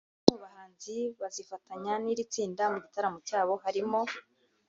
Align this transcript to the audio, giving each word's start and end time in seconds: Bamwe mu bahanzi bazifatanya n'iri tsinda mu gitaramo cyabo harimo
Bamwe 0.03 0.25
mu 0.29 0.35
bahanzi 0.43 0.95
bazifatanya 1.21 1.93
n'iri 2.03 2.23
tsinda 2.31 2.63
mu 2.73 2.77
gitaramo 2.85 3.17
cyabo 3.27 3.53
harimo 3.63 3.99